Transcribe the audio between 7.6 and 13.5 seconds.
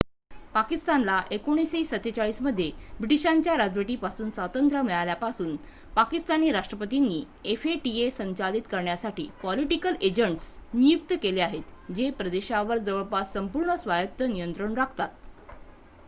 fata संचालित करण्यासाठी "political agents" नियुक्त केले आहेत जे प्रदेशावर जवळपास